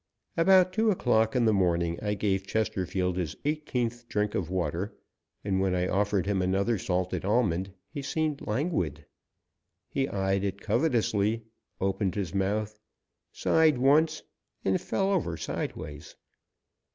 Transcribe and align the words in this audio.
About 0.35 0.73
two 0.73 0.89
o'clock 0.89 1.35
in 1.35 1.45
the 1.45 1.53
morning 1.53 1.99
I 2.01 2.15
gave 2.15 2.47
Chesterfield 2.47 3.17
his 3.17 3.35
eighteenth 3.45 4.07
drink 4.07 4.33
of 4.33 4.49
water, 4.49 4.97
and 5.43 5.61
when 5.61 5.75
I 5.75 5.87
offered 5.87 6.25
him 6.25 6.41
another 6.41 6.79
salted 6.79 7.23
almond 7.23 7.71
he 7.87 8.01
seemed 8.01 8.47
languid. 8.47 9.05
He 9.89 10.07
eyed 10.09 10.43
it 10.43 10.59
covetously, 10.59 11.43
opened 11.79 12.15
his 12.15 12.33
mouth, 12.33 12.79
sighed 13.31 13.77
once, 13.77 14.23
and 14.65 14.81
fell 14.81 15.11
over 15.11 15.37
sideways. 15.37 16.15